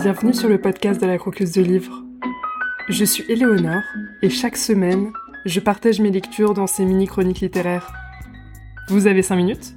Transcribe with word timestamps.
Bienvenue 0.00 0.32
sur 0.32 0.48
le 0.48 0.60
podcast 0.60 1.00
de 1.00 1.06
la 1.06 1.18
croqueuse 1.18 1.50
de 1.50 1.60
livres. 1.60 2.04
Je 2.88 3.04
suis 3.04 3.24
Éléonore 3.28 3.82
et 4.22 4.30
chaque 4.30 4.56
semaine, 4.56 5.12
je 5.44 5.58
partage 5.58 6.00
mes 6.00 6.12
lectures 6.12 6.54
dans 6.54 6.68
ces 6.68 6.84
mini-chroniques 6.84 7.40
littéraires. 7.40 7.92
Vous 8.90 9.08
avez 9.08 9.22
5 9.22 9.34
minutes? 9.34 9.74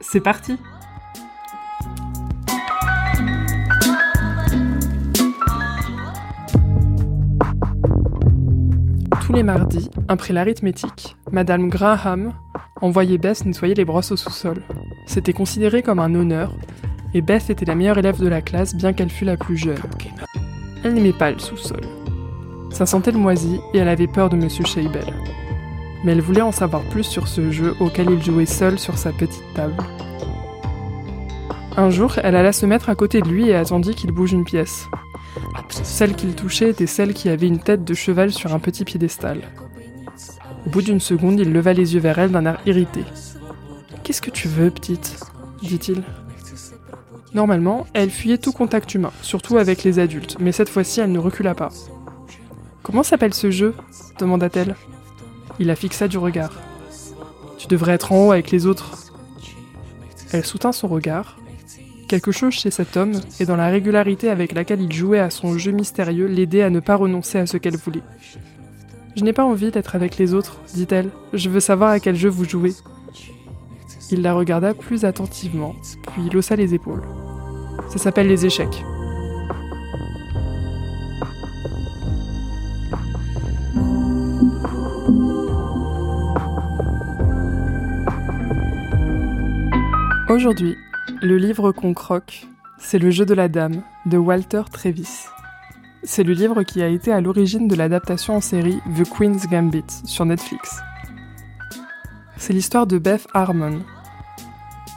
C'est 0.00 0.20
parti 0.20 0.56
Tous 9.22 9.32
les 9.32 9.42
mardis, 9.42 9.90
après 10.06 10.32
l'arithmétique, 10.32 11.16
Madame 11.32 11.68
Graham 11.68 12.32
envoyait 12.80 13.18
Bess 13.18 13.44
nettoyer 13.44 13.74
les 13.74 13.84
brosses 13.84 14.12
au 14.12 14.16
sous-sol. 14.16 14.62
C'était 15.06 15.32
considéré 15.32 15.82
comme 15.82 15.98
un 15.98 16.14
honneur, 16.14 16.54
et 17.14 17.22
Beth 17.22 17.50
était 17.50 17.64
la 17.64 17.74
meilleure 17.74 17.98
élève 17.98 18.20
de 18.20 18.28
la 18.28 18.42
classe 18.42 18.74
bien 18.74 18.92
qu'elle 18.92 19.10
fût 19.10 19.24
la 19.24 19.36
plus 19.36 19.56
jeune. 19.56 19.78
Elle 20.84 20.94
n'aimait 20.94 21.12
pas 21.12 21.30
le 21.30 21.38
sous-sol. 21.38 21.80
Ça 22.70 22.86
sentait 22.86 23.12
le 23.12 23.18
moisi 23.18 23.60
et 23.72 23.78
elle 23.78 23.88
avait 23.88 24.06
peur 24.06 24.28
de 24.30 24.36
Monsieur 24.36 24.64
Scheibel. 24.64 25.14
Mais 26.04 26.12
elle 26.12 26.20
voulait 26.20 26.42
en 26.42 26.52
savoir 26.52 26.82
plus 26.82 27.04
sur 27.04 27.26
ce 27.26 27.50
jeu 27.50 27.74
auquel 27.80 28.10
il 28.10 28.22
jouait 28.22 28.46
seul 28.46 28.78
sur 28.78 28.96
sa 28.98 29.10
petite 29.10 29.42
table. 29.54 29.74
Un 31.76 31.90
jour, 31.90 32.14
elle 32.22 32.36
alla 32.36 32.52
se 32.52 32.66
mettre 32.66 32.88
à 32.88 32.94
côté 32.94 33.20
de 33.20 33.28
lui 33.28 33.48
et 33.48 33.54
attendit 33.54 33.94
qu'il 33.94 34.12
bouge 34.12 34.32
une 34.32 34.44
pièce. 34.44 34.88
Celle 35.70 36.14
qu'il 36.14 36.34
touchait 36.34 36.70
était 36.70 36.86
celle 36.86 37.14
qui 37.14 37.28
avait 37.28 37.46
une 37.46 37.60
tête 37.60 37.84
de 37.84 37.94
cheval 37.94 38.32
sur 38.32 38.54
un 38.54 38.58
petit 38.58 38.84
piédestal. 38.84 39.42
Au 40.66 40.70
bout 40.70 40.82
d'une 40.82 41.00
seconde, 41.00 41.40
il 41.40 41.52
leva 41.52 41.72
les 41.72 41.94
yeux 41.94 42.00
vers 42.00 42.18
elle 42.18 42.32
d'un 42.32 42.46
air 42.46 42.60
irrité. 42.66 43.04
Qu'est-ce 44.02 44.22
que 44.22 44.30
tu 44.30 44.48
veux, 44.48 44.70
petite? 44.70 45.20
dit-il. 45.62 46.02
Normalement, 47.34 47.86
elle 47.92 48.10
fuyait 48.10 48.38
tout 48.38 48.52
contact 48.52 48.94
humain, 48.94 49.12
surtout 49.22 49.58
avec 49.58 49.84
les 49.84 49.98
adultes, 49.98 50.36
mais 50.40 50.52
cette 50.52 50.68
fois-ci 50.68 51.00
elle 51.00 51.12
ne 51.12 51.18
recula 51.18 51.54
pas. 51.54 51.70
Comment 52.82 53.02
s'appelle 53.02 53.34
ce 53.34 53.50
jeu 53.50 53.74
demanda-t-elle. 54.18 54.74
Il 55.60 55.66
la 55.66 55.76
fixa 55.76 56.08
du 56.08 56.18
regard. 56.18 56.52
Tu 57.58 57.66
devrais 57.66 57.92
être 57.92 58.12
en 58.12 58.26
haut 58.26 58.32
avec 58.32 58.50
les 58.50 58.66
autres. 58.66 59.12
Elle 60.32 60.44
soutint 60.44 60.72
son 60.72 60.88
regard. 60.88 61.38
Quelque 62.08 62.32
chose 62.32 62.54
chez 62.54 62.70
cet 62.70 62.96
homme, 62.96 63.12
et 63.38 63.44
dans 63.44 63.56
la 63.56 63.68
régularité 63.68 64.30
avec 64.30 64.52
laquelle 64.52 64.80
il 64.80 64.92
jouait 64.92 65.18
à 65.18 65.30
son 65.30 65.58
jeu 65.58 65.72
mystérieux, 65.72 66.26
l'aidait 66.26 66.62
à 66.62 66.70
ne 66.70 66.80
pas 66.80 66.96
renoncer 66.96 67.38
à 67.38 67.46
ce 67.46 67.58
qu'elle 67.58 67.76
voulait. 67.76 68.02
Je 69.16 69.24
n'ai 69.24 69.32
pas 69.32 69.44
envie 69.44 69.70
d'être 69.70 69.94
avec 69.94 70.16
les 70.16 70.32
autres, 70.32 70.60
dit-elle. 70.74 71.10
Je 71.34 71.50
veux 71.50 71.60
savoir 71.60 71.90
à 71.90 72.00
quel 72.00 72.16
jeu 72.16 72.28
vous 72.28 72.48
jouez. 72.48 72.72
Il 74.10 74.22
la 74.22 74.32
regarda 74.32 74.72
plus 74.72 75.04
attentivement, 75.04 75.74
puis 76.12 76.22
il 76.26 76.36
haussa 76.36 76.56
les 76.56 76.74
épaules. 76.74 77.02
Ça 77.90 77.98
s'appelle 77.98 78.26
les 78.26 78.46
échecs. 78.46 78.84
Aujourd'hui, 90.30 90.76
le 91.22 91.36
livre 91.36 91.72
qu'on 91.72 91.94
croque, 91.94 92.46
c'est 92.78 92.98
Le 92.98 93.10
jeu 93.10 93.26
de 93.26 93.34
la 93.34 93.48
dame 93.48 93.82
de 94.06 94.16
Walter 94.16 94.62
Travis. 94.72 95.26
C'est 96.04 96.22
le 96.22 96.32
livre 96.32 96.62
qui 96.62 96.80
a 96.80 96.88
été 96.88 97.12
à 97.12 97.20
l'origine 97.20 97.66
de 97.66 97.74
l'adaptation 97.74 98.36
en 98.36 98.40
série 98.40 98.78
The 98.96 99.08
Queen's 99.08 99.46
Gambit 99.48 99.84
sur 100.04 100.24
Netflix. 100.24 100.80
C'est 102.36 102.52
l'histoire 102.52 102.86
de 102.86 102.98
Beth 102.98 103.26
Harmon, 103.34 103.80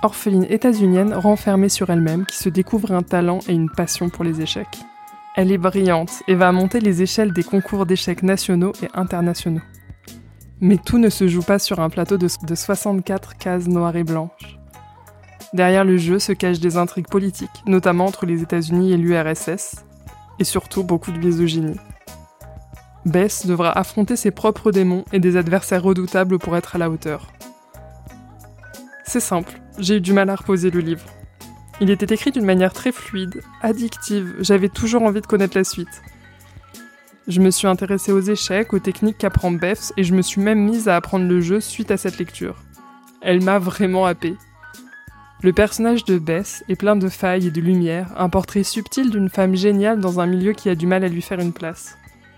orpheline 0.02 0.46
états-unienne 0.50 1.14
renfermée 1.14 1.70
sur 1.70 1.90
elle-même 1.90 2.26
qui 2.26 2.38
se 2.38 2.50
découvre 2.50 2.92
un 2.92 3.04
talent 3.04 3.40
et 3.48 3.54
une 3.54 3.70
passion 3.70 4.10
pour 4.10 4.24
les 4.24 4.42
échecs. 4.42 4.80
Elle 5.36 5.52
est 5.52 5.58
brillante 5.58 6.24
et 6.28 6.36
va 6.36 6.52
monter 6.52 6.80
les 6.80 7.02
échelles 7.02 7.32
des 7.32 7.44
concours 7.44 7.86
d'échecs 7.86 8.24
nationaux 8.24 8.74
et 8.84 8.88
internationaux. 8.94 9.62
Mais 10.60 10.78
tout 10.78 10.98
ne 10.98 11.10
se 11.10 11.28
joue 11.28 11.42
pas 11.42 11.58
sur 11.58 11.80
un 11.80 11.90
plateau 11.90 12.18
de, 12.18 12.28
64 12.28 13.38
cases 13.38 13.68
noires 13.68 13.96
et 13.96 14.04
blanches. 14.04 14.60
Derrière 15.54 15.86
le 15.86 15.98
jeu 15.98 16.20
se 16.20 16.34
cachent 16.34 16.60
des 16.60 16.78
intrigues 16.78 17.10
politiques, 17.10 17.64
notamment 17.66 18.06
entre 18.06 18.26
les 18.26 18.42
États-Unis 18.42 18.94
et 18.94 18.98
l'URSS, 18.98 19.86
et 20.40 20.44
surtout 20.44 20.84
beaucoup 20.84 21.12
de 21.12 21.18
misogynie. 21.18 21.80
Bess 23.06 23.46
devra 23.46 23.72
affronter 23.72 24.16
ses 24.16 24.32
propres 24.32 24.72
démons 24.72 25.06
et 25.12 25.20
des 25.20 25.36
adversaires 25.38 25.84
redoutables 25.84 26.40
pour 26.40 26.56
être 26.56 26.76
à 26.76 26.80
la 26.80 26.90
hauteur. 26.90 27.28
C'est 29.12 29.20
simple, 29.20 29.60
j'ai 29.78 29.98
eu 29.98 30.00
du 30.00 30.14
mal 30.14 30.30
à 30.30 30.38
reposer 30.38 30.72
le 30.72 30.80
livre. 30.80 31.04
Il 31.82 31.90
était 31.90 32.16
écrit 32.16 32.32
d'une 32.32 32.46
manière 32.46 32.72
très 32.72 32.94
fluide, 32.94 33.42
addictive, 33.62 34.36
j'avais 34.40 34.70
toujours 34.70 35.04
envie 35.04 35.20
de 35.20 35.28
connaître 35.28 35.58
la 35.58 35.66
suite. 35.66 36.02
Je 37.28 37.42
me 37.42 37.52
suis 37.52 37.68
intéressée 37.68 38.14
aux 38.14 38.22
échecs, 38.22 38.72
aux 38.72 38.80
techniques 38.80 39.18
qu'apprend 39.18 39.52
Beth, 39.52 39.92
et 39.98 40.06
je 40.06 40.16
me 40.16 40.22
suis 40.22 40.40
même 40.40 40.64
mise 40.64 40.88
à 40.88 40.96
apprendre 40.96 41.28
le 41.28 41.42
jeu 41.42 41.60
suite 41.60 41.92
à 41.92 41.98
cette 41.98 42.20
lecture. 42.20 42.56
Elle 43.20 43.44
m'a 43.44 43.60
vraiment 43.60 44.06
happée. 44.06 44.38
Le 45.42 45.52
personnage 45.52 46.06
de 46.06 46.18
Beth 46.18 46.64
est 46.70 46.78
plein 46.78 46.96
de 46.96 47.10
failles 47.10 47.48
et 47.48 47.52
de 47.52 47.60
lumière, 47.60 48.14
un 48.16 48.30
portrait 48.30 48.64
subtil 48.64 49.10
d'une 49.10 49.28
femme 49.28 49.58
géniale 49.58 50.00
dans 50.00 50.22
un 50.22 50.26
milieu 50.26 50.54
qui 50.54 50.70
a 50.70 50.76
du 50.76 50.88
mal 50.88 51.04
à 51.04 51.10
lui 51.10 51.22
faire 51.22 51.42
une 51.42 51.52
place. 51.52 51.98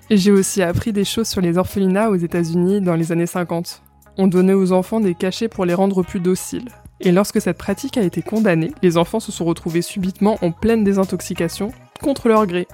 Et 0.09 0.17
j'ai 0.17 0.31
aussi 0.31 0.63
appris 0.63 0.91
des 0.91 1.05
choses 1.05 1.27
sur 1.27 1.39
les 1.39 1.59
orphelinats 1.59 2.09
aux 2.09 2.15
États-Unis 2.15 2.81
dans 2.81 2.95
les 2.95 3.11
années 3.11 3.27
50. 3.27 3.83
On 4.17 4.27
donnait 4.27 4.53
aux 4.53 4.71
enfants 4.71 4.99
des 4.99 5.15
cachets 5.15 5.47
pour 5.47 5.65
les 5.65 5.73
rendre 5.73 6.03
plus 6.03 6.19
dociles. 6.19 6.69
Et 6.99 7.11
lorsque 7.11 7.41
cette 7.41 7.57
pratique 7.57 7.97
a 7.97 8.03
été 8.03 8.21
condamnée, 8.21 8.71
les 8.81 8.97
enfants 8.97 9.19
se 9.19 9.31
sont 9.31 9.45
retrouvés 9.45 9.81
subitement 9.81 10.37
en 10.41 10.51
pleine 10.51 10.83
désintoxication, 10.83 11.71
contre 12.01 12.27
leur 12.27 12.45
gré. 12.45 12.67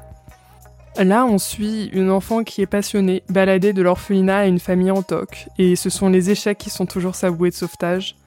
Là, 0.97 1.25
on 1.25 1.37
suit 1.37 1.89
une 1.93 2.11
enfant 2.11 2.43
qui 2.43 2.61
est 2.61 2.67
passionnée, 2.67 3.23
baladée 3.29 3.73
de 3.73 3.81
l'orphelinat 3.81 4.39
à 4.39 4.45
une 4.47 4.59
famille 4.59 4.91
en 4.91 5.01
toc, 5.01 5.47
et 5.57 5.75
ce 5.75 5.89
sont 5.89 6.09
les 6.09 6.29
échecs 6.29 6.57
qui 6.57 6.69
sont 6.69 6.85
toujours 6.85 7.15
sa 7.15 7.31
bouée 7.31 7.51
de 7.51 7.55
sauvetage, 7.55 8.17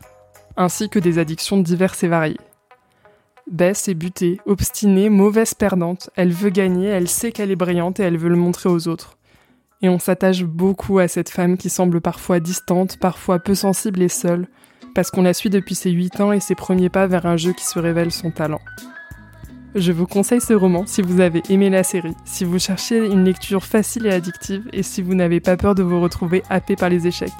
ainsi 0.56 0.88
que 0.88 0.98
des 0.98 1.18
addictions 1.18 1.58
diverses 1.58 2.02
et 2.02 2.08
variées. 2.08 2.40
Bess 3.50 3.88
est 3.88 3.94
butée, 3.94 4.40
obstinée, 4.46 5.10
mauvaise 5.10 5.52
perdante, 5.52 6.08
elle 6.16 6.32
veut 6.32 6.50
gagner, 6.50 6.88
elle 6.88 7.08
sait 7.08 7.32
qu'elle 7.32 7.50
est 7.50 7.56
brillante 7.56 8.00
et 8.00 8.04
elle 8.04 8.16
veut 8.16 8.30
le 8.30 8.36
montrer 8.36 8.70
aux 8.70 8.88
autres. 8.88 9.18
Et 9.82 9.88
on 9.88 9.98
s'attache 9.98 10.44
beaucoup 10.44 11.00
à 11.00 11.08
cette 11.08 11.28
femme 11.28 11.56
qui 11.56 11.68
semble 11.68 12.00
parfois 12.00 12.38
distante, 12.38 12.98
parfois 12.98 13.40
peu 13.40 13.54
sensible 13.54 14.00
et 14.00 14.08
seule, 14.08 14.46
parce 14.94 15.10
qu'on 15.10 15.22
la 15.22 15.34
suit 15.34 15.50
depuis 15.50 15.74
ses 15.74 15.90
8 15.90 16.20
ans 16.20 16.32
et 16.32 16.40
ses 16.40 16.54
premiers 16.54 16.88
pas 16.88 17.06
vers 17.06 17.26
un 17.26 17.36
jeu 17.36 17.52
qui 17.52 17.64
se 17.64 17.78
révèle 17.78 18.12
son 18.12 18.30
talent. 18.30 18.60
Je 19.74 19.90
vous 19.90 20.06
conseille 20.06 20.40
ce 20.42 20.52
roman 20.52 20.84
si 20.86 21.00
vous 21.00 21.20
avez 21.20 21.42
aimé 21.48 21.70
la 21.70 21.82
série, 21.82 22.14
si 22.26 22.44
vous 22.44 22.58
cherchez 22.58 22.98
une 22.98 23.24
lecture 23.24 23.64
facile 23.64 24.06
et 24.06 24.12
addictive 24.12 24.68
et 24.72 24.82
si 24.82 25.00
vous 25.00 25.14
n'avez 25.14 25.40
pas 25.40 25.56
peur 25.56 25.74
de 25.74 25.82
vous 25.82 26.00
retrouver 26.00 26.42
happé 26.50 26.76
par 26.76 26.90
les 26.90 27.06
échecs. 27.06 27.32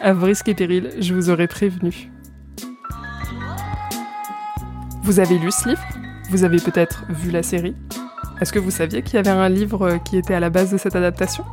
À 0.00 0.14
vos 0.14 0.26
risques 0.26 0.48
et 0.48 0.54
périls, 0.54 0.90
je 0.98 1.14
vous 1.14 1.30
aurais 1.30 1.46
prévenu. 1.46 2.10
Vous 5.02 5.20
avez 5.20 5.36
lu 5.36 5.52
ce 5.52 5.68
livre? 5.68 5.84
Vous 6.30 6.44
avez 6.44 6.58
peut-être 6.58 7.04
vu 7.10 7.30
la 7.30 7.42
série? 7.42 7.76
Est-ce 8.40 8.52
que 8.52 8.58
vous 8.58 8.70
saviez 8.70 9.02
qu'il 9.02 9.14
y 9.14 9.18
avait 9.18 9.30
un 9.30 9.48
livre 9.48 9.98
qui 10.04 10.16
était 10.16 10.34
à 10.34 10.40
la 10.40 10.50
base 10.50 10.70
de 10.70 10.78
cette 10.78 10.96
adaptation? 10.96 11.44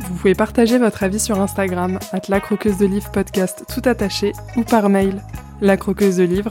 Vous 0.00 0.14
pouvez 0.14 0.34
partager 0.34 0.78
votre 0.78 1.02
avis 1.02 1.20
sur 1.20 1.40
Instagram, 1.40 1.98
at 2.12 2.22
la 2.28 2.40
croqueuse 2.40 2.78
de 2.78 2.86
livre 2.86 3.10
podcast 3.10 3.64
tout 3.72 3.82
attaché, 3.88 4.32
ou 4.56 4.62
par 4.62 4.88
mail, 4.88 5.20
lacroqueuse 5.60 6.16
de 6.16 6.24
livre 6.24 6.50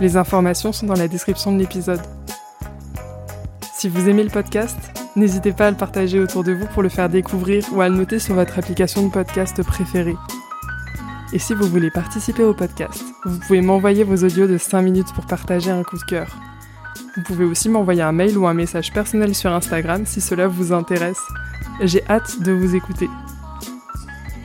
Les 0.00 0.16
informations 0.16 0.72
sont 0.72 0.86
dans 0.86 0.94
la 0.94 1.08
description 1.08 1.52
de 1.52 1.58
l'épisode. 1.58 2.00
Si 3.74 3.88
vous 3.88 4.08
aimez 4.08 4.24
le 4.24 4.30
podcast, 4.30 4.76
n'hésitez 5.16 5.52
pas 5.52 5.68
à 5.68 5.70
le 5.70 5.76
partager 5.76 6.20
autour 6.20 6.44
de 6.44 6.52
vous 6.52 6.66
pour 6.66 6.82
le 6.82 6.88
faire 6.88 7.08
découvrir 7.08 7.64
ou 7.72 7.80
à 7.80 7.88
le 7.88 7.94
noter 7.94 8.18
sur 8.18 8.34
votre 8.34 8.58
application 8.58 9.06
de 9.06 9.10
podcast 9.10 9.62
préférée. 9.62 10.16
Et 11.32 11.38
si 11.38 11.54
vous 11.54 11.66
voulez 11.66 11.90
participer 11.90 12.42
au 12.42 12.52
podcast, 12.52 13.04
vous 13.24 13.38
pouvez 13.38 13.60
m'envoyer 13.60 14.04
vos 14.04 14.24
audios 14.24 14.48
de 14.48 14.58
5 14.58 14.82
minutes 14.82 15.12
pour 15.14 15.26
partager 15.26 15.70
un 15.70 15.82
coup 15.82 15.96
de 15.96 16.02
cœur. 16.02 16.28
Vous 17.20 17.34
pouvez 17.34 17.44
aussi 17.44 17.68
m'envoyer 17.68 18.00
un 18.00 18.12
mail 18.12 18.38
ou 18.38 18.46
un 18.46 18.54
message 18.54 18.94
personnel 18.94 19.34
sur 19.34 19.52
Instagram 19.52 20.06
si 20.06 20.22
cela 20.22 20.48
vous 20.48 20.72
intéresse. 20.72 21.20
J'ai 21.82 22.02
hâte 22.08 22.40
de 22.40 22.50
vous 22.50 22.74
écouter. 22.74 23.10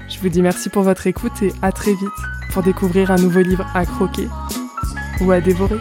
Je 0.10 0.19
vous 0.19 0.27
dis 0.27 0.42
merci 0.42 0.68
pour 0.68 0.83
votre 0.83 1.07
écoute 1.07 1.42
et 1.42 1.54
à 1.62 1.72
très 1.72 1.94
vite 1.94 2.10
pour 2.51 2.63
découvrir 2.63 3.12
un 3.12 3.16
nouveau 3.16 3.39
livre 3.39 3.66
à 3.74 3.86
croquer 3.86 4.27
ou 5.22 5.31
à 5.31 5.39
dévorer. 5.39 5.80